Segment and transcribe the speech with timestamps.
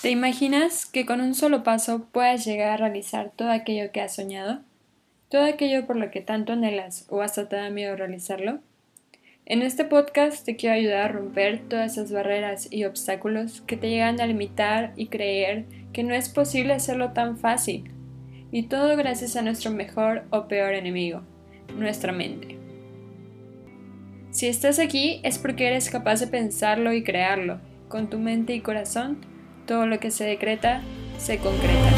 [0.00, 4.14] ¿Te imaginas que con un solo paso puedas llegar a realizar todo aquello que has
[4.14, 4.60] soñado?
[5.28, 8.60] ¿Todo aquello por lo que tanto anhelas o hasta te da miedo realizarlo?
[9.44, 13.90] En este podcast te quiero ayudar a romper todas esas barreras y obstáculos que te
[13.90, 17.90] llegan a limitar y creer que no es posible hacerlo tan fácil.
[18.52, 21.22] Y todo gracias a nuestro mejor o peor enemigo,
[21.76, 22.56] nuestra mente.
[24.30, 27.58] Si estás aquí es porque eres capaz de pensarlo y crearlo,
[27.88, 29.37] con tu mente y corazón
[29.68, 30.80] todo lo que se decreta
[31.18, 31.92] se concreta.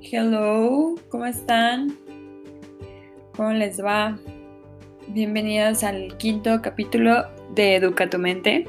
[0.00, 1.96] Hello, ¿cómo están?
[3.36, 4.16] ¿Cómo les va?
[5.08, 7.24] Bienvenidos al quinto capítulo
[7.56, 8.68] de Educa tu mente.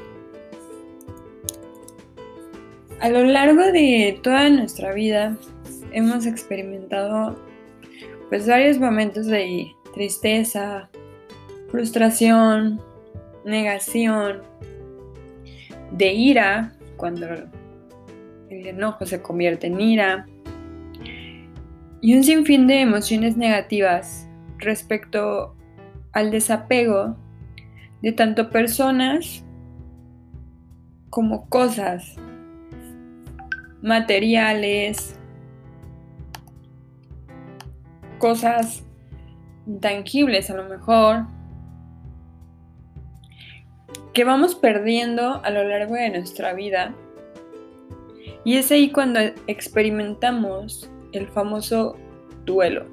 [2.98, 5.36] A lo largo de toda nuestra vida
[5.92, 7.36] hemos experimentado
[8.28, 10.88] pues varios momentos de tristeza,
[11.70, 12.80] frustración,
[13.44, 14.42] negación,
[15.92, 17.26] de ira, cuando
[18.50, 20.26] el enojo se convierte en ira,
[22.00, 25.54] y un sinfín de emociones negativas respecto
[26.12, 27.16] al desapego
[28.02, 29.44] de tanto personas
[31.10, 32.16] como cosas,
[33.82, 35.15] materiales,
[38.18, 38.84] cosas
[39.66, 41.26] intangibles a lo mejor,
[44.12, 46.94] que vamos perdiendo a lo largo de nuestra vida.
[48.44, 51.96] Y es ahí cuando experimentamos el famoso
[52.44, 52.86] duelo.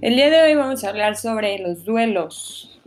[0.00, 2.80] El día de hoy vamos a hablar sobre los duelos.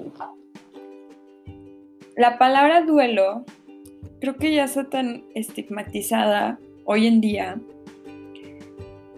[2.17, 3.45] La palabra duelo
[4.19, 7.57] creo que ya está tan estigmatizada hoy en día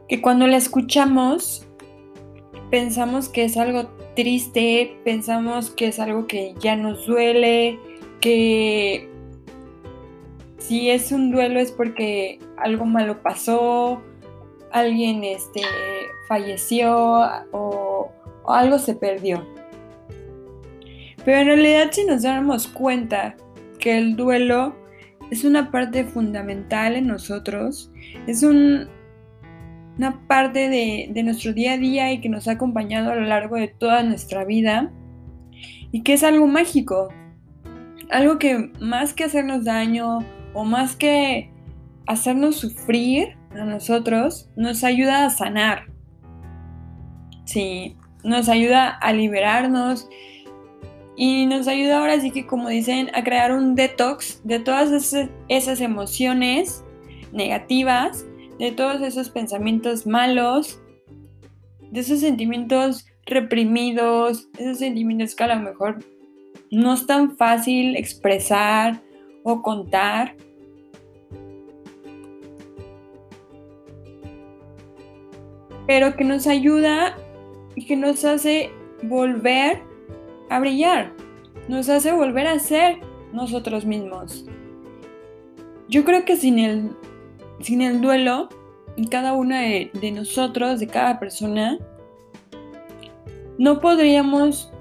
[0.08, 1.66] que cuando la escuchamos
[2.70, 7.80] pensamos que es algo triste, pensamos que es algo que ya nos duele,
[8.20, 9.10] que
[10.58, 14.02] si es un duelo es porque algo malo pasó,
[14.72, 15.62] alguien este,
[16.28, 16.96] falleció
[17.52, 18.12] o,
[18.44, 19.46] o algo se perdió.
[21.24, 23.36] Pero en realidad si nos damos cuenta
[23.80, 24.76] que el duelo
[25.30, 27.92] es una parte fundamental en nosotros,
[28.28, 28.90] es un,
[29.98, 33.56] una parte de, nuestro día a día y que nos ha acompañado a lo largo
[33.56, 34.92] de toda nuestra vida
[35.92, 37.10] y que es algo mágico,
[38.10, 40.20] algo que más que hacernos daño
[40.54, 41.52] o más que
[42.06, 45.88] hacernos sufrir a nosotros, nos ayuda a sanar.
[47.46, 50.08] Sí, nos ayuda a liberarnos
[51.16, 55.30] y nos ayuda ahora sí que como dicen a crear un detox de todas esas,
[55.48, 56.84] esas emociones
[57.32, 58.26] negativas
[58.60, 60.80] de todos esos pensamientos malos,
[61.92, 66.00] de esos sentimientos reprimidos, esos sentimientos que a lo mejor
[66.72, 69.02] no es tan fácil expresar
[69.44, 70.36] o contar.
[75.86, 77.16] Pero que nos ayuda
[77.76, 78.72] y que nos hace
[79.04, 79.82] volver
[80.50, 81.14] a brillar,
[81.70, 83.00] nos hace volver a ser
[83.32, 84.46] nosotros mismos.
[85.88, 86.92] Yo creo que sin el
[87.62, 88.50] sin el duelo,
[89.06, 91.78] cada una de, nosotros, de cada persona,
[93.58, 94.72] no podríamos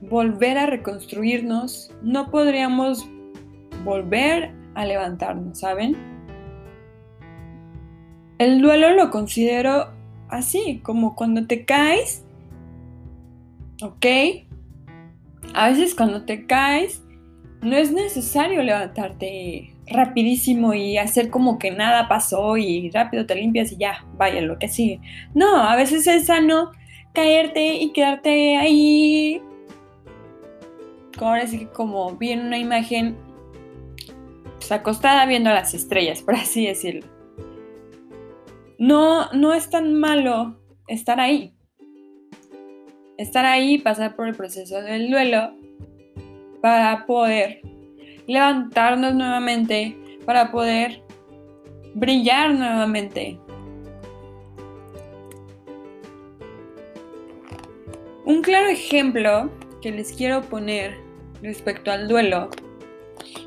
[0.00, 3.08] volver a reconstruirnos, no podríamos
[3.84, 5.96] volver a levantarnos, ¿saben?
[8.38, 9.88] El duelo lo considero
[10.28, 12.24] así, como cuando te caes,
[13.82, 14.06] ¿ok?
[15.54, 17.02] A veces cuando te caes,
[17.62, 23.72] no es necesario levantarte rapidísimo y hacer como que nada pasó y rápido te limpias
[23.72, 25.00] y ya, vaya lo que sigue.
[25.34, 26.70] No, a veces es sano
[27.12, 29.42] caerte y quedarte ahí.
[31.18, 33.16] Ahora sí como bien una imagen
[34.58, 37.06] pues, acostada viendo las estrellas, por así decirlo.
[38.78, 41.54] No, no es tan malo estar ahí.
[43.16, 45.54] Estar ahí, pasar por el proceso del duelo
[46.60, 47.60] para poder
[48.26, 51.02] levantarnos nuevamente, para poder
[51.94, 53.38] brillar nuevamente.
[58.24, 59.50] Un claro ejemplo
[59.80, 60.98] que les quiero poner
[61.42, 62.50] respecto al duelo,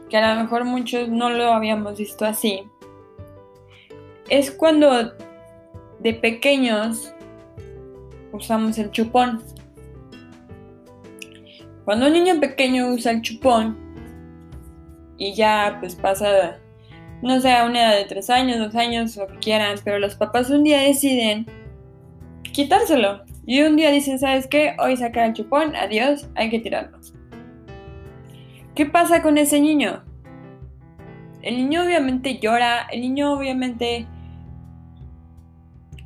[0.09, 2.63] que a lo mejor muchos no lo habíamos visto así,
[4.29, 5.13] es cuando
[5.99, 7.13] de pequeños
[8.31, 9.43] usamos el chupón.
[11.85, 13.77] Cuando un niño pequeño usa el chupón
[15.17, 16.59] y ya pues pasa,
[17.21, 20.15] no sé, a una edad de tres años, dos años, lo que quieran, pero los
[20.15, 21.45] papás un día deciden
[22.51, 23.23] quitárselo.
[23.45, 24.75] Y un día dicen, ¿sabes qué?
[24.79, 26.99] Hoy saca el chupón, adiós, hay que tirarlo.
[28.75, 30.03] ¿Qué pasa con ese niño?
[31.41, 34.07] El niño obviamente llora, el niño obviamente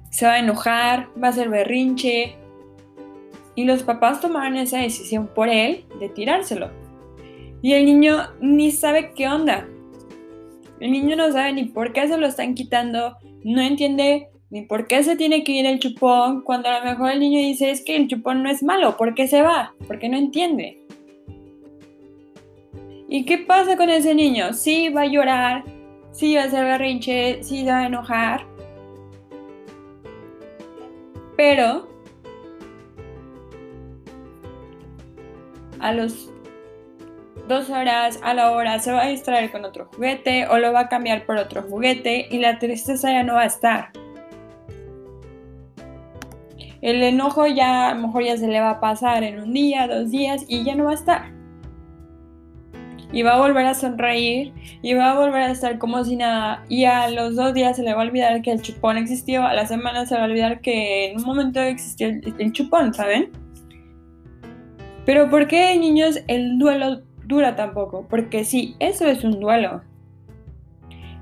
[0.10, 2.38] se va a enojar, va a hacer berrinche.
[3.56, 6.70] Y los papás tomaron esa decisión por él de tirárselo.
[7.62, 9.68] Y el niño ni sabe qué onda.
[10.80, 14.88] El niño no sabe ni por qué se lo están quitando, no entiende ni por
[14.88, 17.84] qué se tiene que ir el chupón, cuando a lo mejor el niño dice es
[17.84, 19.74] que el chupón no es malo, ¿por qué se va?
[19.88, 20.86] Porque no entiende.
[23.08, 24.54] ¿Y qué pasa con ese niño?
[24.54, 25.64] Sí va a llorar,
[26.12, 28.46] sí va a hacer berrinche, sí va a enojar.
[31.38, 31.88] Pero
[35.86, 36.32] a los
[37.48, 40.82] dos horas, a la hora, se va a distraer con otro juguete o lo va
[40.82, 43.92] a cambiar por otro juguete y la tristeza ya no va a estar.
[46.82, 49.88] El enojo ya a lo mejor ya se le va a pasar en un día,
[49.88, 51.36] dos días y ya no va a estar.
[53.12, 56.66] Y va a volver a sonreír y va a volver a estar como si nada.
[56.68, 59.46] Y a los dos días se le va a olvidar que el chupón existió.
[59.46, 63.45] A la semana se va a olvidar que en un momento existió el, chupón, ¿saben?
[65.06, 69.82] Pero ¿por qué, niños, el duelo dura tampoco, porque sí, eso es un duelo.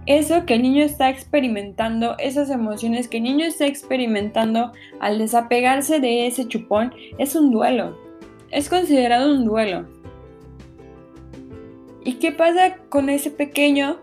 [0.06, 6.00] Eso que el niño está experimentando, esas emociones que el niño está experimentando al desapegarse
[6.00, 7.98] de ese chupón, es un duelo.
[8.52, 9.88] Es considerado un duelo.
[12.04, 13.98] ¿Y qué pasa con ese pequeño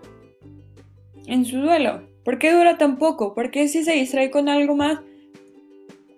[1.26, 2.03] en su duelo?
[2.25, 3.35] ¿Por qué dura tan poco?
[3.35, 5.00] ¿Por qué si se distrae con algo más?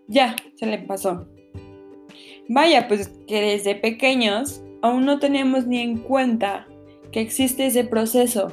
[0.06, 1.26] Ya, se le pasó.
[2.48, 6.66] Vaya, pues que desde pequeños aún no tenemos ni en cuenta
[7.12, 8.52] que existe ese proceso,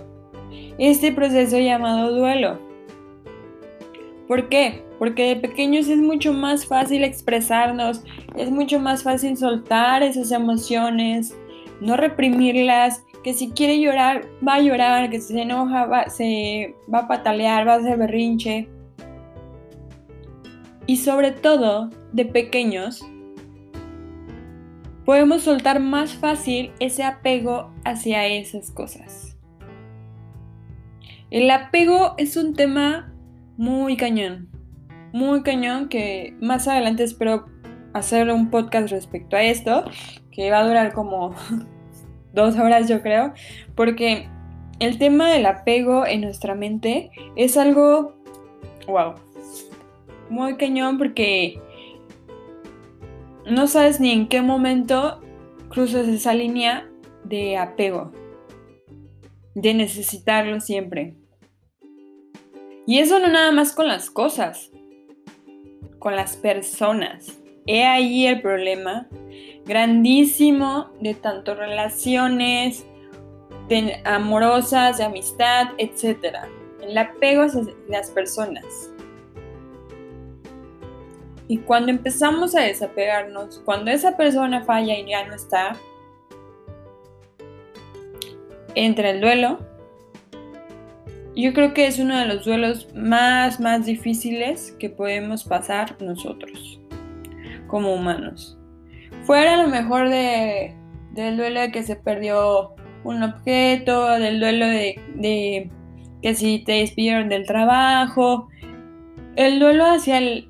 [0.77, 2.59] este proceso llamado duelo.
[4.27, 4.85] ¿Por qué?
[4.99, 8.03] Porque de pequeños es mucho más fácil expresarnos,
[8.37, 11.35] es mucho más fácil soltar esas emociones,
[11.81, 16.75] no reprimirlas, que si quiere llorar, va a llorar, que si se enoja, va, se
[16.93, 18.69] va a patalear, va a hacer berrinche.
[20.85, 23.05] Y sobre todo, de pequeños,
[25.09, 29.35] podemos soltar más fácil ese apego hacia esas cosas.
[31.31, 33.11] El apego es un tema
[33.57, 34.49] muy cañón,
[35.11, 37.47] muy cañón que más adelante espero
[37.91, 39.83] hacer un podcast respecto a esto,
[40.31, 41.33] que va a durar como
[42.35, 43.33] dos horas yo creo,
[43.73, 44.29] porque
[44.79, 48.13] el tema del apego en nuestra mente es algo,
[48.85, 49.15] wow,
[50.29, 51.59] muy cañón porque
[53.49, 55.21] no sabes ni en qué momento
[55.69, 56.89] cruzas esa línea
[57.23, 58.11] de apego,
[59.55, 61.15] de necesitarlo siempre.
[62.85, 64.71] Y eso no nada más con las cosas,
[65.99, 67.39] con las personas.
[67.67, 69.07] He ahí el problema
[69.65, 72.85] grandísimo de tanto relaciones
[74.05, 76.37] amorosas, de amistad, etc.
[76.81, 77.49] El apego a
[77.87, 78.65] las personas.
[81.49, 85.75] Y cuando empezamos a desapegarnos, cuando esa persona falla y ya no está,
[88.75, 89.57] entra el duelo.
[91.35, 96.79] Yo creo que es uno de los duelos más, más difíciles que podemos pasar nosotros
[97.65, 98.55] como humanos.
[99.23, 100.75] Fuera a lo mejor de,
[101.13, 105.71] del duelo de que se perdió un objeto, del duelo de, de
[106.21, 108.49] que si te despidieron del trabajo,
[109.35, 110.48] el duelo hacia el,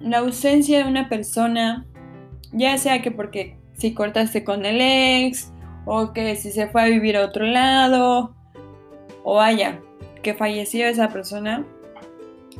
[0.00, 1.86] la ausencia de una persona,
[2.52, 5.52] ya sea que porque si cortaste con el ex,
[5.86, 8.34] o que si se fue a vivir a otro lado,
[9.24, 9.80] o vaya,
[10.22, 11.66] que falleció esa persona,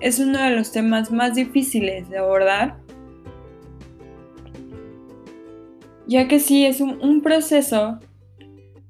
[0.00, 2.78] es uno de los temas más difíciles de abordar,
[6.06, 7.98] ya que sí es un, un proceso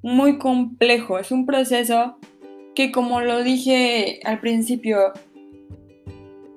[0.03, 2.17] muy complejo, es un proceso
[2.75, 5.13] que como lo dije al principio,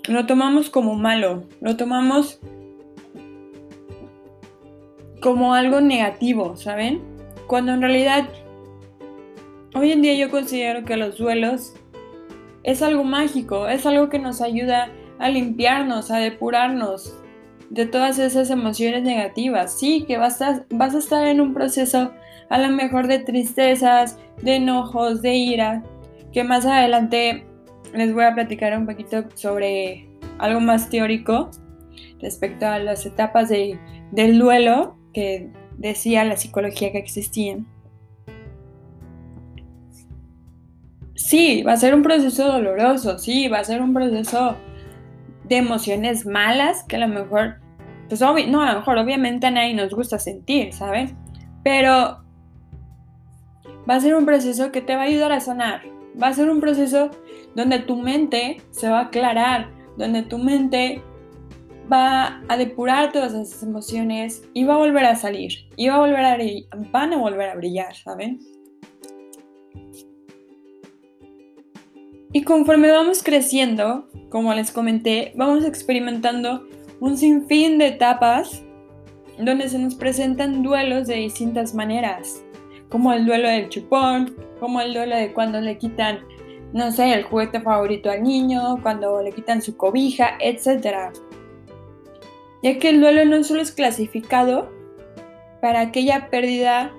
[0.08, 2.40] lo tomamos como malo, lo tomamos
[5.22, 7.02] como algo negativo, ¿saben?
[7.48, 8.28] Cuando en realidad
[9.74, 11.74] hoy en día yo considero que los duelos
[12.64, 17.18] es algo mágico, es algo que nos ayuda a limpiarnos, a depurarnos
[17.70, 19.80] de todas esas emociones negativas.
[19.80, 22.12] Sí, que vas a, vas a estar en un proceso
[22.50, 25.84] a lo mejor de tristezas, de enojos, de ira,
[26.34, 27.46] que más adelante
[27.94, 30.08] les voy a platicar un poquito sobre
[30.40, 31.52] algo más teórico
[32.20, 37.68] respecto a las etapas del duelo que decía la psicología que existían.
[41.16, 44.58] Sí, va a ser un proceso doloroso, sí, va a ser un proceso
[45.46, 47.60] de emociones malas que a lo mejor,
[48.10, 51.14] pues no, a lo mejor obviamente a nadie nos gusta sentir, ¿sabes?
[51.64, 52.24] Pero
[53.90, 55.93] va a ser un proceso que te va a ayudar a sanar.
[56.22, 57.10] Va a ser un proceso
[57.56, 61.02] donde tu mente se va a aclarar, donde tu mente
[61.92, 65.52] va a depurar todas esas emociones y va a volver a salir.
[65.76, 66.38] Y va a volver a
[66.92, 68.40] van a volver a brillar, ¿saben?
[72.32, 76.68] Y conforme vamos creciendo, como les comenté, vamos experimentando
[77.00, 78.64] un sinfín de etapas
[79.38, 82.43] donde se nos presentan duelos de distintas maneras
[82.94, 86.20] como el duelo del chupón, como el duelo de cuando le quitan,
[86.74, 91.12] no sé, el juguete favorito al niño, cuando le quitan su cobija, etc.
[92.62, 94.70] Ya que el duelo no solo es clasificado
[95.60, 96.94] para aquella pérdida,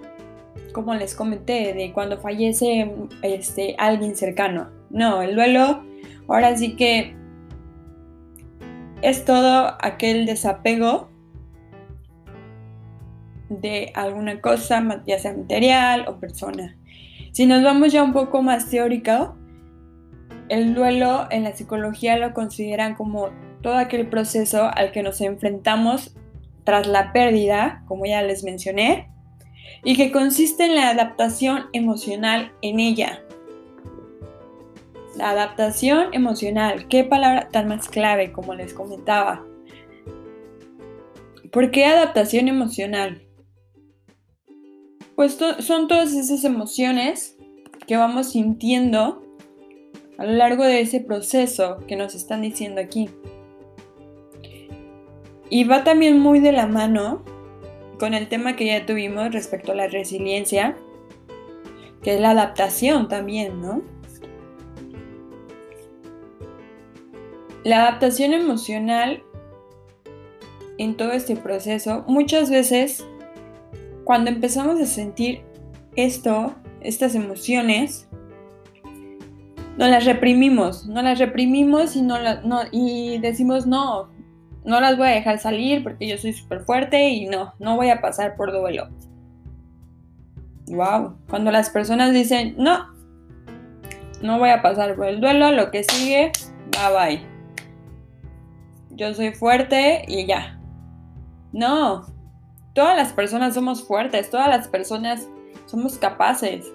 [0.73, 4.71] como les comenté, de cuando fallece este, alguien cercano.
[4.91, 5.85] No, el duelo
[6.27, 7.15] ahora sí que
[9.01, 11.14] es todo aquel desapego
[13.49, 16.77] de alguna cosa, ya sea material o persona.
[17.33, 19.37] Si nos vamos ya un poco más teórico,
[20.49, 23.31] el duelo en la psicología lo consideran como
[23.63, 26.15] todo aquel proceso al que nos enfrentamos
[26.65, 29.09] tras la pérdida, como ya les mencioné,
[29.83, 33.21] y que consiste en la adaptación emocional en ella.
[35.17, 39.45] La adaptación emocional, qué palabra tan más clave como les comentaba.
[41.53, 43.24] ¿Por qué adaptación emocional?
[45.17, 47.37] Pues son todas esas emociones
[47.87, 49.23] que vamos sintiendo
[50.19, 53.11] a lo largo de ese proceso que nos están diciendo aquí.
[55.51, 57.23] Y va también muy de la mano
[57.99, 60.77] con el tema que ya tuvimos respecto a la resiliencia,
[62.03, 63.83] que es la adaptación también, ¿no?
[67.63, 69.23] La adaptación emocional
[70.77, 73.07] en todo este proceso muchas veces
[74.05, 75.43] cuando empezamos a sentir
[75.97, 78.09] esto, estas emociones,
[79.77, 81.97] no las reprimimos, no las reprimimos
[82.71, 84.09] y, decimos no,
[84.65, 87.91] no las voy a dejar salir porque yo soy súper fuerte y no, no voy
[87.91, 88.89] a pasar por duelo.
[90.67, 92.95] Wow, cuando las personas dicen no,
[94.23, 96.31] no voy a pasar por el duelo, lo que sigue,
[96.71, 97.27] bye bye.
[98.91, 100.61] Yo soy fuerte y ya.
[101.53, 102.14] No,
[102.75, 105.29] Todas las personas somos fuertes, todas las personas
[105.67, 106.67] somos capaces.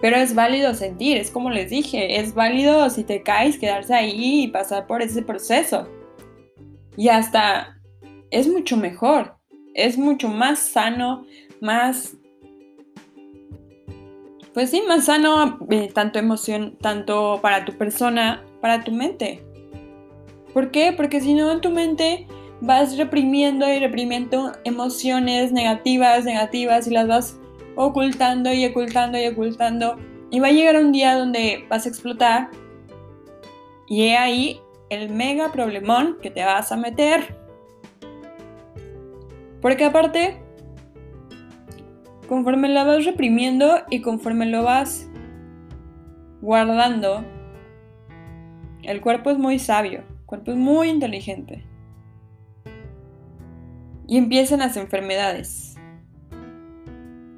[0.00, 4.44] Pero es válido sentir, es como les dije, es válido si te caes quedarse ahí
[4.44, 5.88] y pasar por ese proceso.
[6.96, 7.80] Y hasta
[8.30, 9.36] es mucho mejor,
[9.74, 11.24] es mucho más sano,
[11.60, 12.16] más...
[14.52, 19.42] Pues sí, más sano eh, tanto emoción, tanto para tu persona, para tu mente.
[20.52, 20.92] ¿Por qué?
[20.92, 22.26] Porque si no en tu mente
[22.60, 27.40] vas reprimiendo y reprimiendo emociones negativas, negativas y las vas
[27.76, 29.96] ocultando y ocultando y ocultando.
[30.30, 32.50] Y va a llegar un día donde vas a explotar
[33.88, 37.36] y he ahí el mega problemón que te vas a meter.
[39.60, 40.40] Porque aparte,
[42.28, 45.08] conforme la vas reprimiendo y conforme lo vas
[46.40, 47.24] guardando,
[48.82, 51.69] el cuerpo es muy sabio, el cuerpo es muy inteligente
[54.10, 55.76] y empiezan las enfermedades.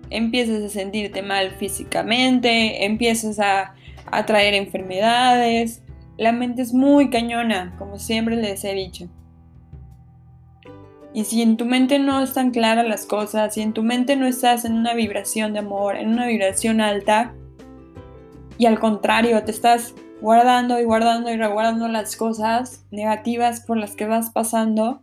[0.08, 3.74] Empiezas a sentirte mal físicamente, empiezas a
[4.10, 5.82] atraer enfermedades.
[6.16, 9.06] La mente es muy cañona, como siempre les he dicho.
[11.12, 14.26] Y si en tu mente no están claras las cosas, si en tu mente no
[14.26, 17.34] estás en una vibración de amor, en una vibración alta,
[18.56, 23.94] y al contrario, te estás guardando y guardando y reguardando las cosas negativas por las
[23.94, 25.02] que vas pasando,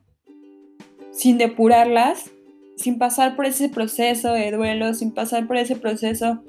[1.19, 2.31] sin depurarlas,
[2.77, 6.41] sin pasar por ese proceso de duelo, sin pasar por ese proceso,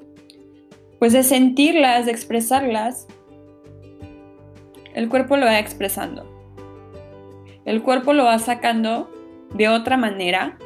[0.97, 3.05] pues de sentirlas, de expresarlas,
[4.95, 6.25] el cuerpo lo va expresando.
[7.65, 9.11] El cuerpo lo va sacando
[9.53, 10.57] de otra manera,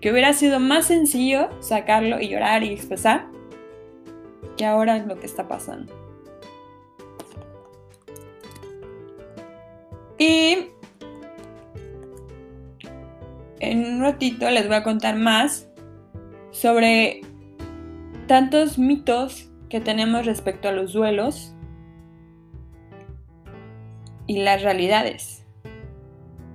[0.00, 3.26] que hubiera sido más sencillo sacarlo y llorar y expresar,
[4.56, 5.92] que ahora es lo que está pasando.
[10.16, 10.68] Y
[13.62, 15.68] en un ratito les voy a contar más
[16.50, 17.22] sobre
[18.26, 21.54] tantos mitos que tenemos respecto a los duelos
[24.26, 25.46] y las realidades.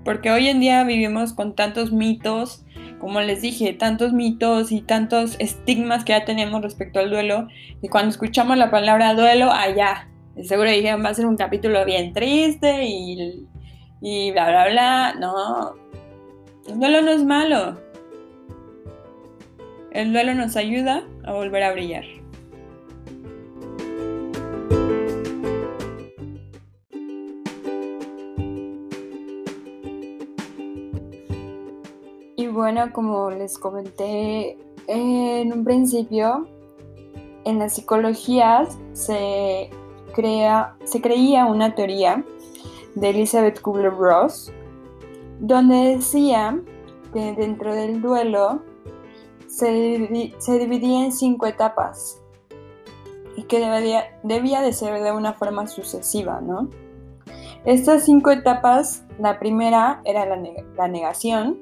[0.03, 2.65] Porque hoy en día vivimos con tantos mitos,
[2.99, 7.47] como les dije, tantos mitos y tantos estigmas que ya tenemos respecto al duelo,
[7.81, 10.09] y cuando escuchamos la palabra duelo, allá,
[10.43, 13.47] seguro dijeron va a ser un capítulo bien triste y
[14.01, 15.13] y bla, bla, bla.
[15.19, 15.75] No,
[16.67, 17.77] el duelo no es malo.
[19.91, 22.03] El duelo nos ayuda a volver a brillar.
[32.35, 34.57] Y bueno, como les comenté
[34.87, 36.47] en un principio,
[37.45, 39.69] en la psicología se,
[40.13, 42.23] crea, se creía una teoría
[42.95, 44.51] de Elizabeth Kubler-Ross,
[45.39, 46.59] donde decía
[47.13, 48.61] que dentro del duelo
[49.47, 52.21] se, se dividía en cinco etapas
[53.35, 53.59] y que
[54.23, 56.69] debía, de ser de una forma sucesiva, ¿no?
[57.65, 60.41] Estas cinco etapas, la primera era la,
[60.75, 61.59] la negación,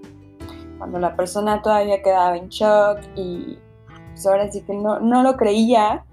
[0.78, 3.58] cuando la persona todavía quedaba en shock y
[4.12, 6.06] pues ahora sí que no, no lo creía.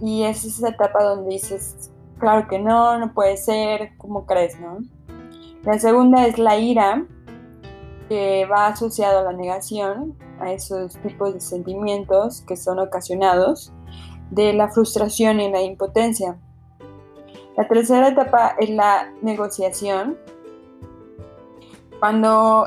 [0.00, 4.78] Y es esa etapa donde dices, claro que no, no puede ser, ¿cómo crees, no?
[5.64, 7.06] La segunda es la ira,
[8.08, 13.72] que va asociado a la negación, a esos tipos de sentimientos que son ocasionados
[14.30, 16.38] de la frustración y la impotencia.
[17.56, 20.18] La tercera etapa es la negociación,
[22.00, 22.66] cuando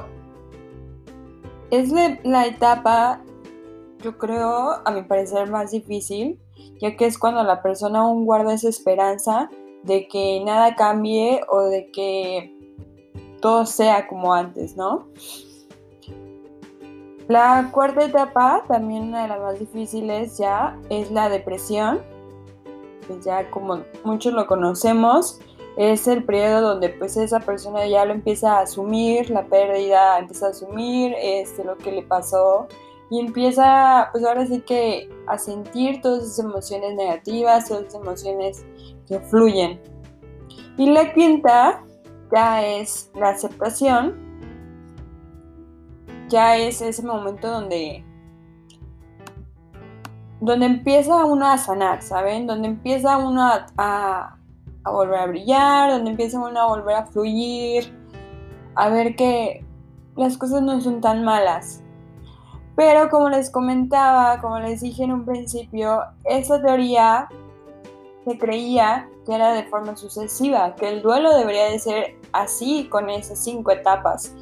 [1.71, 1.91] es
[2.23, 3.21] la etapa
[4.05, 6.39] yo creo, a mi parecer, más difícil,
[6.79, 9.49] ya que es cuando la persona aún guarda esa esperanza
[9.83, 12.54] de que nada cambie o de que
[13.45, 15.05] todo sea como antes, ¿no?
[17.27, 22.01] La cuarta etapa, también una de las más difíciles ya, es la depresión.
[23.05, 25.39] Pues ya como muchos lo conocemos,
[25.77, 30.47] es el periodo donde pues esa persona ya lo empieza a asumir, la pérdida empieza
[30.47, 32.67] a asumir este, lo que le pasó
[33.11, 38.65] y empieza, pues ahora sí que a sentir todas esas emociones negativas, todas esas emociones
[39.07, 39.79] que fluyen.
[40.79, 41.85] Y la quinta
[42.35, 44.13] ya es la aceptación,
[46.27, 48.03] ya es ese momento donde
[50.41, 52.45] donde empieza uno a sanar, ¿saben?
[52.45, 54.37] Donde empieza uno a, a,
[54.83, 57.97] a, volver a brillar, donde empieza uno a volver a fluir,
[58.75, 59.65] a ver que
[60.17, 61.81] las cosas no son tan malas.
[62.75, 67.29] Pero como les comentaba, como les dije en un principio, esa teoría
[68.25, 73.09] se creía que era de forma sucesiva, que el duelo debería de ser así, con
[73.09, 74.33] esas cinco etapas.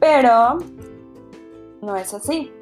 [0.00, 0.58] Pero
[1.82, 2.52] no es así.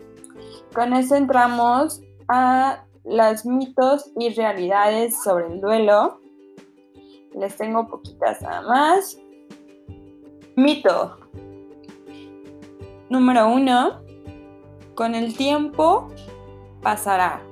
[0.74, 6.20] Con eso entramos a los mitos y realidades sobre el duelo.
[7.34, 9.18] Les tengo poquitas nada más.
[10.56, 11.16] Mito.
[13.08, 14.00] Número uno
[14.94, 16.08] con el tiempo
[16.82, 17.42] pasará.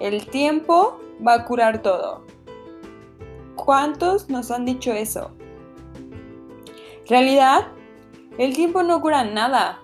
[0.00, 2.24] El tiempo va a curar todo.
[3.54, 5.35] ¿Cuántos nos han dicho eso?
[7.08, 7.68] Realidad,
[8.36, 9.78] el tiempo no cura nada.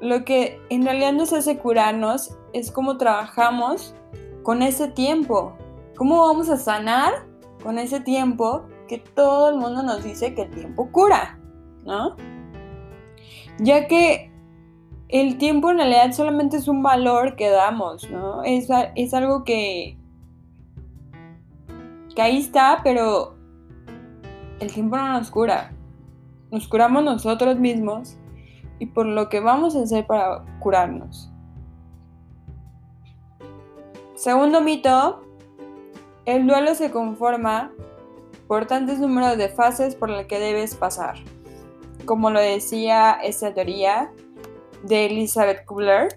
[0.00, 3.94] Lo que en realidad nos hace curarnos es cómo trabajamos
[4.42, 5.56] con ese tiempo.
[5.96, 7.26] ¿Cómo vamos a sanar
[7.62, 11.38] con ese tiempo que todo el mundo nos dice que el tiempo cura?
[11.84, 12.14] ¿No?
[13.58, 14.30] Ya que
[15.08, 18.44] el tiempo en realidad solamente es un valor que damos, ¿no?
[18.44, 19.98] Es, es algo que,
[22.14, 23.34] que ahí está, pero
[24.60, 25.72] el tiempo no nos cura.
[26.50, 28.16] Nos curamos nosotros mismos
[28.78, 31.30] y por lo que vamos a hacer para curarnos.
[34.14, 35.20] Segundo mito,
[36.24, 37.72] el duelo se conforma
[38.46, 41.16] por tantos números de fases por las que debes pasar.
[42.04, 44.10] Como lo decía esta teoría,
[44.82, 46.08] de Elizabeth Kubler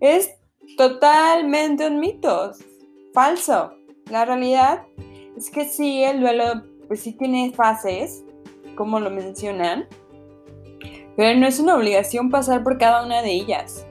[0.00, 0.34] es
[0.76, 2.52] totalmente un mito,
[3.12, 3.72] falso.
[4.10, 4.82] La realidad
[5.36, 8.23] es que sí, el duelo pues sí tiene fases,
[8.74, 9.86] como lo mencionan,
[11.16, 13.86] pero no es una obligación pasar por cada una de ellas.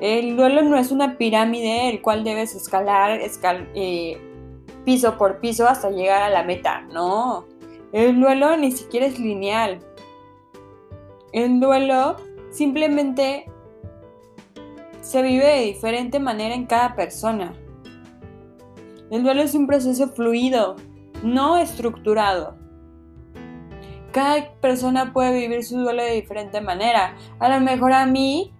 [0.00, 3.20] El duelo no es una pirámide el cual debes escalar
[3.74, 4.18] eh,
[4.84, 7.46] piso por piso hasta llegar a la meta, no.
[7.92, 9.80] El duelo ni siquiera es lineal.
[11.32, 12.16] El duelo
[12.50, 13.46] Simplemente
[15.00, 17.54] se vive de diferente manera en cada persona.
[19.10, 20.76] El duelo es un proceso fluido,
[21.22, 22.56] no estructurado.
[24.12, 27.14] Cada persona puede vivir su duelo de diferente manera.
[27.38, 28.52] A lo mejor a mí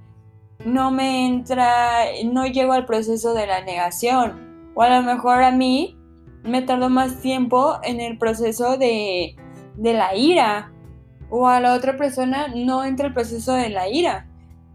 [0.65, 4.73] no me entra, no llego al proceso de la negación.
[4.75, 5.97] O a lo mejor a mí
[6.45, 9.37] me tardo más tiempo en el proceso de,
[9.77, 10.73] de la ira
[11.31, 14.27] o a la otra persona no entra el proceso de la ira.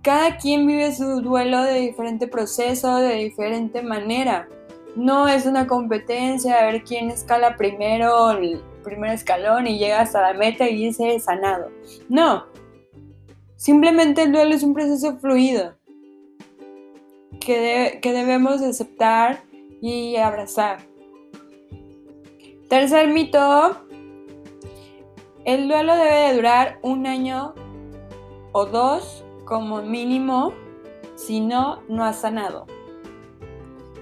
[0.02, 4.48] Cada quien vive su duelo de diferente proceso, de diferente manera.
[4.96, 8.38] No es una competencia a ver quién escala primero
[8.84, 11.72] primer escalón y llega hasta la meta y dice sanado.
[12.10, 12.46] No,
[13.56, 15.76] simplemente el duelo es un proceso fluido
[17.40, 19.44] que, que debemos aceptar
[19.82, 20.80] y abrazar.
[22.70, 23.86] Tercer mito,
[25.46, 27.54] el duelo debe de durar un año
[28.54, 30.54] o dos como mínimo,
[31.16, 32.66] si no, no ha sanado.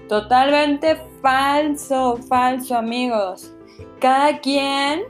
[0.08, 3.52] Totalmente falso, falso amigos.
[4.02, 5.02] Cada quien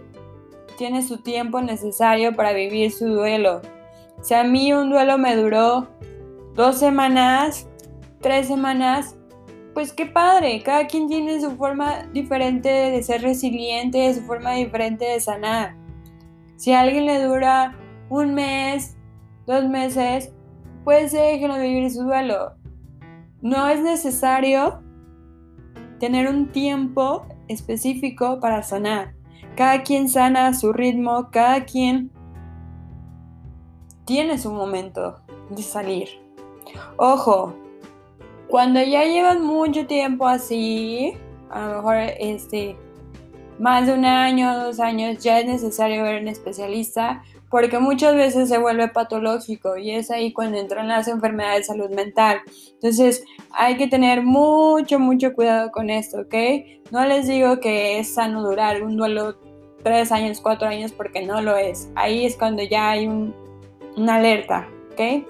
[0.77, 3.63] tiene su tiempo necesario para vivir su duelo.
[4.21, 5.89] Si a mí un duelo me duró
[6.55, 7.67] dos semanas,
[8.21, 9.17] tres semanas,
[9.73, 15.07] pues qué padre, cada quien tiene su forma diferente de ser resiliente, su forma diferente
[15.07, 15.75] de sanar.
[16.57, 17.75] Si a alguien le dura
[18.11, 18.99] un mes,
[19.47, 20.35] dos meses,
[20.85, 22.57] pues déjenlo vivir su duelo.
[23.41, 24.83] No es necesario
[25.99, 29.15] tener un tiempo específico para sanar.
[29.57, 32.11] Cada quien sana a su ritmo, cada quien
[34.05, 36.09] tiene su momento de salir.
[36.97, 37.55] Ojo,
[38.49, 41.15] cuando ya llevan mucho tiempo así,
[41.51, 42.77] a lo mejor este,
[43.59, 48.49] más de un año, dos años, ya es necesario ver un especialista porque muchas veces
[48.49, 52.41] se vuelve patológico y es ahí cuando entran las enfermedades de salud mental.
[52.73, 56.35] Entonces hay que tener mucho, mucho cuidado con esto, ¿ok?
[56.91, 59.37] No les digo que es sano durar un duelo
[59.83, 61.91] tres años, cuatro años, porque no lo es.
[61.95, 63.35] Ahí es cuando ya hay un,
[63.99, 65.27] una alerta, ¿ok?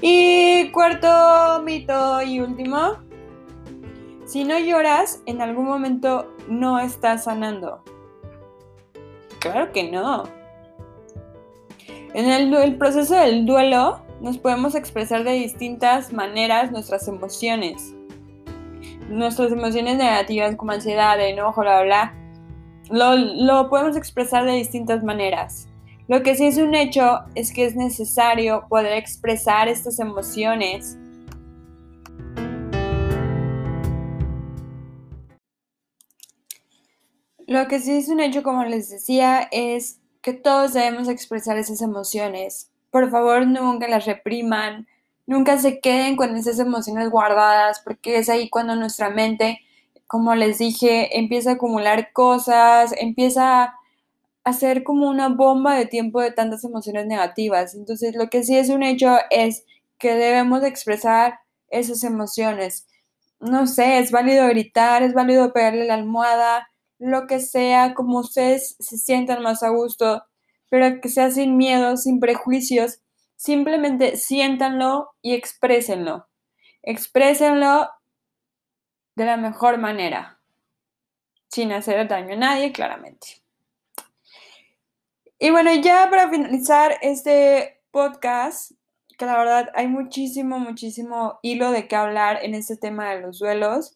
[0.00, 2.96] Y cuarto mito y último,
[4.24, 7.82] si no lloras, en algún momento no estás sanando.
[9.40, 10.24] Claro que no.
[12.16, 17.94] En el, proceso del duelo nos podemos expresar de distintas maneras nuestras emociones.
[19.10, 22.14] Nuestras emociones negativas como ansiedad, enojo, bla, bla.
[22.88, 25.68] Lo, lo podemos expresar de distintas maneras.
[26.08, 30.96] Lo que sí es un hecho es que es necesario poder expresar estas emociones
[37.46, 41.80] Lo que sí es un hecho, como les decía, es que todos debemos expresar esas
[41.80, 42.72] emociones.
[42.90, 44.88] Por favor, nunca las repriman,
[45.24, 49.60] nunca se queden con esas emociones guardadas, porque es ahí cuando nuestra mente,
[50.08, 53.74] como les dije, empieza a acumular cosas, empieza a
[54.42, 57.76] hacer como una bomba de tiempo de tantas emociones negativas.
[57.76, 59.64] Entonces, lo que sí es un hecho es
[59.96, 61.38] que debemos expresar
[61.70, 62.88] esas emociones.
[63.38, 68.76] No sé, es válido gritar, es válido pegarle la almohada, lo que sea, como ustedes
[68.80, 70.24] se sientan más a gusto,
[70.70, 73.00] pero que sea sin miedo, sin prejuicios,
[73.36, 76.28] simplemente siéntanlo y exprésenlo.
[76.82, 77.88] Exprésenlo
[79.14, 80.40] de la mejor manera,
[81.48, 83.42] sin hacer daño a nadie, claramente.
[85.38, 88.72] Y bueno, ya para finalizar este podcast,
[89.18, 93.38] que la verdad hay muchísimo, muchísimo hilo de qué hablar en este tema de los
[93.38, 93.95] duelos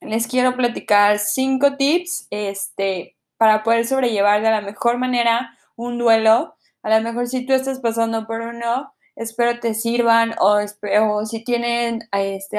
[0.00, 6.54] les quiero platicar cinco tips este, para poder sobrellevar de la mejor manera un duelo.
[6.82, 10.58] A lo mejor si tú estás pasando por uno, espero te sirvan o,
[11.02, 12.58] o si tienen este,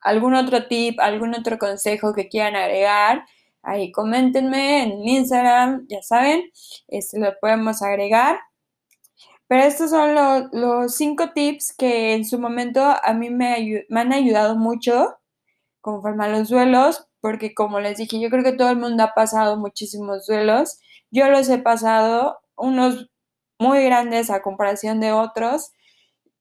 [0.00, 3.24] algún otro tip, algún otro consejo que quieran agregar,
[3.62, 6.50] ahí coméntenme en Instagram, ya saben,
[6.88, 8.38] este, lo podemos agregar.
[9.46, 10.14] Pero estos son
[10.52, 15.18] los cinco tips que en su momento a mí me, me han ayudado mucho
[15.84, 19.12] conforme a los duelos, porque como les dije, yo creo que todo el mundo ha
[19.14, 20.78] pasado muchísimos duelos.
[21.10, 23.10] Yo los he pasado, unos
[23.58, 25.72] muy grandes a comparación de otros.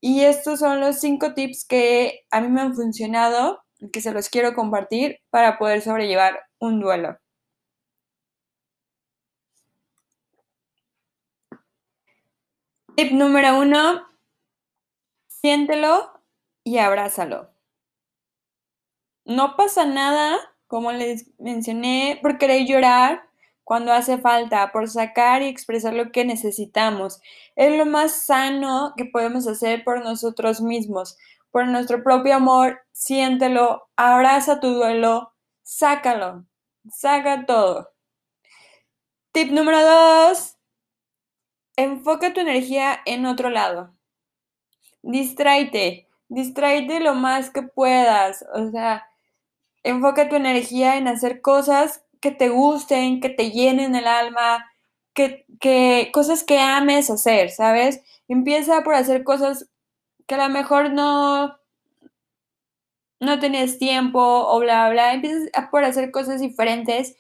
[0.02, 4.30] Y estos son los cinco tips que a mí me han funcionado, que se los
[4.30, 7.18] quiero compartir para poder sobrellevar un duelo.
[12.96, 14.08] Tip número uno,
[15.28, 16.12] siéntelo
[16.64, 17.53] y abrázalo.
[19.26, 23.24] No pasa nada, como les mencioné, por querer llorar
[23.64, 27.22] cuando hace falta, por sacar y expresar lo que necesitamos.
[27.56, 31.18] Es lo más sano que podemos hacer por nosotros mismos,
[31.52, 32.82] por nuestro propio amor.
[32.92, 35.34] Siéntelo, abraza tu duelo,
[35.64, 36.46] sácalo,
[36.90, 37.92] saca todo.
[39.32, 40.58] Tip número dos,
[41.76, 43.96] enfoca tu energía en otro lado.
[45.02, 48.46] Distráete, distráete lo más que puedas.
[48.54, 49.08] O sea,
[49.84, 54.66] Enfoca tu energía en hacer cosas que te gusten, que te llenen el alma,
[55.14, 58.02] que, que cosas que ames hacer, ¿sabes?
[58.28, 59.70] Empieza por hacer cosas
[60.26, 61.58] que a lo mejor no,
[63.20, 65.14] no tenías tiempo o bla, bla.
[65.14, 67.16] Empieza por hacer cosas diferentes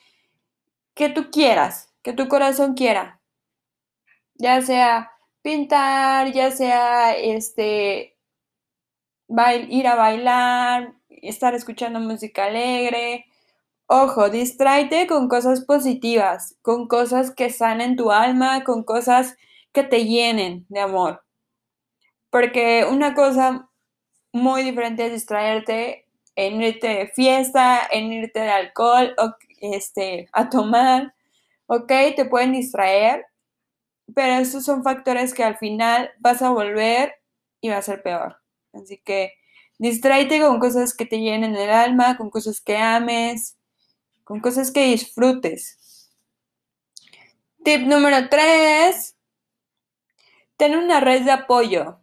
[0.94, 3.20] que tú quieras, que tu corazón quiera.
[4.36, 8.18] Ya sea pintar, ya sea este
[9.70, 10.94] ir a bailar,
[11.30, 13.26] estar escuchando música alegre.
[13.88, 19.38] Ojo, distráete con cosas positivas, con cosas que sanen tu alma, con cosas
[19.72, 21.24] que te llenen de amor.
[22.30, 23.70] Porque una cosa
[24.32, 30.50] muy diferente es distraerte en irte de fiesta, en irte de alcohol, o, este, a
[30.50, 31.14] tomar,
[31.68, 33.26] ok, te pueden distraer,
[34.16, 37.16] pero esos son factores que al final vas a volver
[37.62, 38.38] y va a ser peor.
[38.74, 39.34] Así que
[39.84, 43.58] distráete con cosas que te llenen el alma, con cosas que ames,
[44.24, 46.10] con cosas que disfrutes.
[47.66, 49.18] Tip número 3.
[50.56, 52.00] Ten una red de apoyo.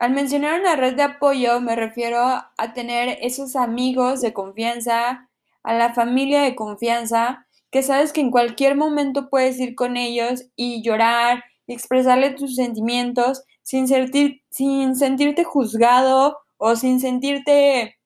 [0.00, 5.30] Al mencionar una red de apoyo me refiero a tener esos amigos de confianza,
[5.62, 10.46] a la familia de confianza, que sabes que en cualquier momento puedes ir con ellos
[10.56, 17.98] y llorar y expresarle tus sentimientos sin, sentir, sin sentirte juzgado o sin sentirte,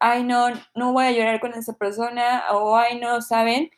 [0.00, 3.70] ay no, no voy a llorar con esa persona o ay no, ¿saben?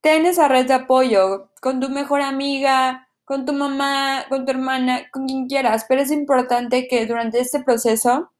[0.00, 5.08] Ten esa red de apoyo con tu mejor amiga, con tu mamá, con tu hermana,
[5.12, 8.32] con quien quieras, pero es importante que durante este proceso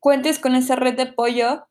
[0.00, 1.66] cuentes con esa red de apoyo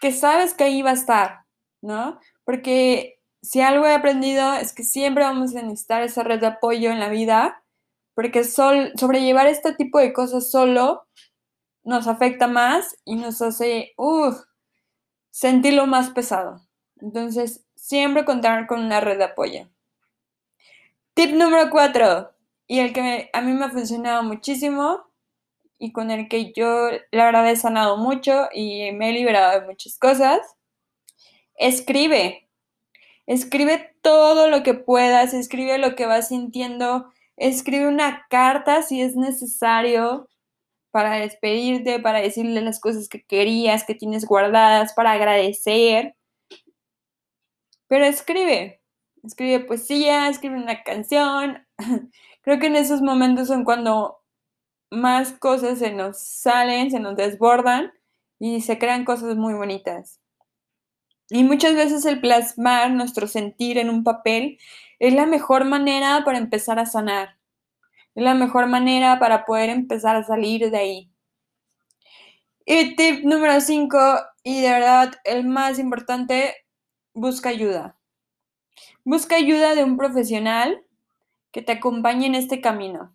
[0.00, 1.44] que sabes que ahí va a estar,
[1.80, 2.18] ¿no?
[2.42, 6.90] Porque si algo he aprendido es que siempre vamos a necesitar esa red de apoyo
[6.90, 7.62] en la vida,
[8.18, 11.06] porque sobrellevar este tipo de cosas solo
[11.84, 13.94] nos afecta más y nos hace
[15.30, 16.60] sentirlo más pesado.
[17.00, 19.68] Entonces, siempre contar con una red de apoyo.
[21.14, 22.28] Tip número 4,
[22.66, 25.00] y el que a mí me ha funcionado muchísimo
[25.78, 29.64] y con el que yo la verdad he sanado mucho y me he liberado de
[29.64, 30.40] muchas cosas,
[31.54, 32.50] escribe.
[33.26, 39.16] Escribe todo lo que puedas, escribe lo que vas sintiendo, escribe una carta si es
[39.16, 40.28] necesario
[40.90, 46.16] para despedirte, para decirle las cosas que querías, que tienes guardadas, para agradecer.
[47.88, 48.82] Pero escribe,
[49.22, 51.66] escribe poesía, escribe una canción.
[52.42, 54.18] Creo que en esos momentos son cuando
[54.90, 57.92] más cosas se nos salen, se nos desbordan
[58.38, 60.20] y se crean cosas muy bonitas.
[61.30, 64.58] Y muchas veces el plasmar nuestro sentir en un papel
[64.98, 67.36] es la mejor manera para empezar a sanar.
[68.14, 71.12] Es la mejor manera para poder empezar a salir de ahí.
[72.64, 73.98] Y tip número 5,
[74.42, 76.54] y de verdad el más importante,
[77.14, 77.96] busca ayuda.
[79.04, 80.84] Busca ayuda de un profesional
[81.52, 83.14] que te acompañe en este camino.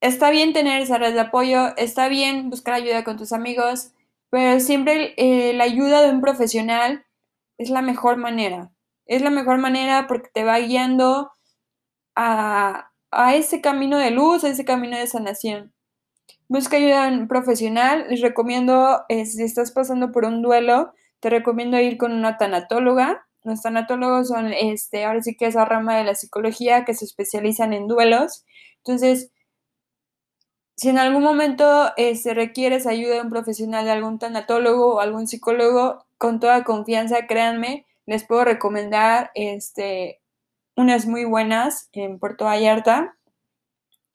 [0.00, 3.92] Está bien tener esa red de apoyo, está bien buscar ayuda con tus amigos,
[4.30, 7.06] pero siempre eh, la ayuda de un profesional
[7.56, 8.71] es la mejor manera.
[9.06, 11.32] Es la mejor manera porque te va guiando
[12.14, 12.90] a,
[13.34, 15.72] ese camino de luz, a ese camino de sanación.
[16.48, 18.06] Busca ayuda un profesional.
[18.08, 23.26] Les recomiendo, eh, si estás pasando por un duelo, te recomiendo ir con una tanatóloga
[23.44, 27.72] los tanatólogos son, este, ahora sí que esa rama de la psicología que se especializan
[27.72, 28.44] en duelos.
[28.78, 29.32] Entonces,
[30.76, 35.26] si en algún momento este, requieres ayuda de un profesional, de algún tanatólogo o algún
[35.28, 40.20] psicólogo, con toda confianza, créanme, les puedo recomendar este,
[40.76, 43.16] unas muy buenas en Puerto Vallarta,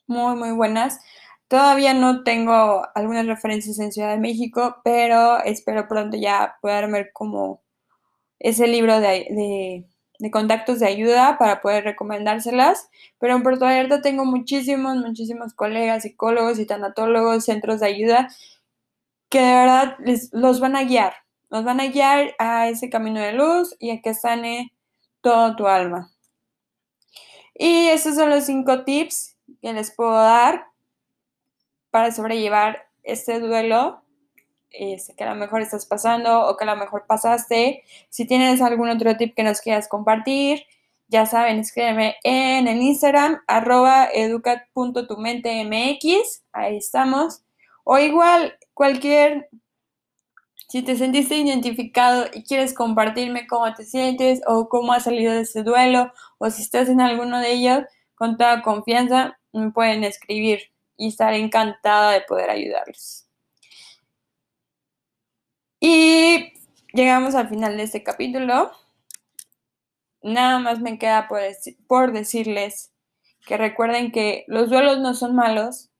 [0.08, 1.00] muy, muy buenas.
[1.48, 7.12] Todavía no tengo algunas referencias en Ciudad de México, pero espero pronto ya poder ver
[7.14, 7.62] como
[8.40, 9.86] ese libro de,
[10.32, 12.90] contactos de ayuda para poder recomendárselas.
[13.20, 18.30] Pero en Puerto Vallarta tengo muchísimos, muchísimos colegas, psicólogos y tanatólogos, centros de ayuda
[19.30, 21.14] que de verdad les, los van a guiar,
[21.50, 24.74] los van a guiar a ese camino de luz y a que sane
[25.22, 26.12] todo tu alma.
[27.54, 30.68] Y esos son los cinco tips que les puedo dar
[31.90, 34.04] para sobrellevar este duelo
[34.70, 37.84] que a lo mejor estás pasando o que a lo mejor pasaste.
[38.10, 40.64] Si tienes algún otro tip que nos quieras compartir,
[41.08, 44.10] ya saben, escríbeme en el Instagram, arroba
[46.52, 47.44] ahí estamos.
[47.84, 49.50] O igual, cualquier,
[50.68, 55.42] si te sentiste identificado y quieres compartirme cómo te sientes o cómo has salido de
[55.42, 57.84] ese duelo o si estás en alguno de ellos,
[58.16, 60.60] con toda confianza me pueden escribir
[60.98, 63.28] y estaré encantada de poder ayudarlos.
[65.80, 66.54] Y
[66.94, 68.72] llegamos al final de este capítulo.
[70.22, 71.28] Nada más me queda
[71.88, 72.92] por, decirles
[73.46, 75.92] que recuerden que los duelos no son malos,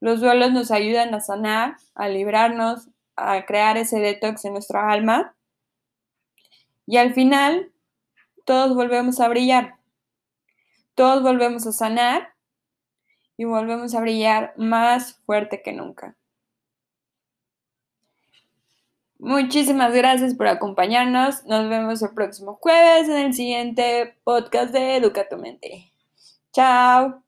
[0.00, 5.34] los duelos nos ayudan a sanar, a librarnos, a crear ese detox en nuestra alma.
[6.86, 7.72] Y al final,
[8.44, 9.76] todos volvemos a brillar.
[10.94, 12.34] Todos volvemos a sanar
[13.36, 16.16] y volvemos a brillar más fuerte que nunca.
[19.18, 21.44] Muchísimas gracias por acompañarnos.
[21.44, 25.92] Nos vemos el próximo jueves en el siguiente podcast de Educa tu Mente.
[26.52, 27.21] Chao.